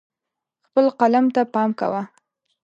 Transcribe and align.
خپل 0.65 0.85
قلم 0.99 1.25
ته 1.35 1.41
پام 1.53 1.69
کوه. 1.79 2.01